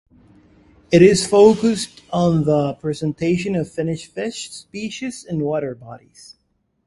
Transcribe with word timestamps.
It 0.91 1.03
is 1.03 1.27
focused 1.27 2.01
on 2.11 2.45
the 2.45 2.73
presentation 2.73 3.55
of 3.55 3.71
Finnish 3.71 4.07
fish 4.07 4.49
species 4.49 5.23
and 5.23 5.43
water 5.43 5.75
bodies. 5.75 6.37